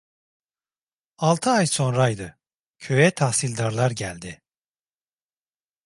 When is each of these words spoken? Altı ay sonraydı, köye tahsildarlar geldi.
Altı 1.17 1.49
ay 1.49 1.67
sonraydı, 1.67 2.37
köye 2.79 3.11
tahsildarlar 3.11 3.91
geldi. 3.91 4.41